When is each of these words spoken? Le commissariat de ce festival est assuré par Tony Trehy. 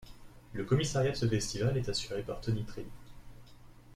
Le 0.53 0.65
commissariat 0.65 1.11
de 1.11 1.15
ce 1.15 1.27
festival 1.27 1.77
est 1.77 1.87
assuré 1.87 2.23
par 2.23 2.41
Tony 2.41 2.63
Trehy. 2.65 2.87